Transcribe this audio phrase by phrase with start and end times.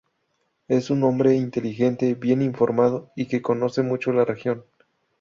[0.67, 4.63] Es un hombre inteligente, bien informado y que conoce mucho la región".